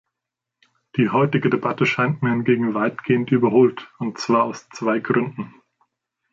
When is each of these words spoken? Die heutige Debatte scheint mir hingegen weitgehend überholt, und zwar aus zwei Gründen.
Die 0.97 1.09
heutige 1.11 1.51
Debatte 1.51 1.85
scheint 1.85 2.23
mir 2.23 2.31
hingegen 2.31 2.73
weitgehend 2.73 3.29
überholt, 3.31 3.87
und 3.99 4.17
zwar 4.17 4.45
aus 4.45 4.67
zwei 4.69 4.97
Gründen. 4.97 5.53